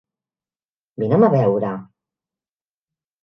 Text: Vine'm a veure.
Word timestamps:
Vine'm 1.03 1.27
a 1.27 1.29
veure. 1.35 1.73